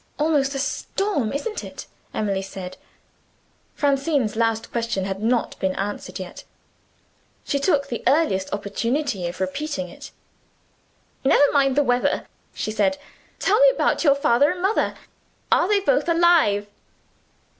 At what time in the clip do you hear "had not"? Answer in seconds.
5.05-5.59